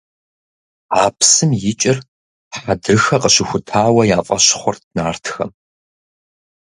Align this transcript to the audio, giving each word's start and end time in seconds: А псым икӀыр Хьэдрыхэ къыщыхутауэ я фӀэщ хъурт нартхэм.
А 1.01 1.03
псым 1.17 1.51
икӀыр 1.71 1.97
Хьэдрыхэ 2.61 3.15
къыщыхутауэ 3.21 4.03
я 4.17 4.19
фӀэщ 4.25 4.45
хъурт 4.59 4.83
нартхэм. 4.95 5.49